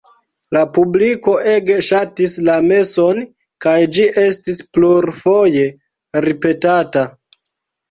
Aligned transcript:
La 0.55 0.61
publiko 0.77 1.35
ege 1.51 1.75
ŝatis 1.87 2.33
la 2.47 2.55
meson, 2.71 3.21
kaj 3.67 3.75
ĝi 3.99 4.09
estis 4.25 4.65
plurfoje 4.79 5.69
ripetata. 6.31 7.07